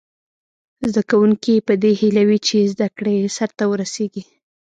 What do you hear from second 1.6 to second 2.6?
په دې هیله وي چې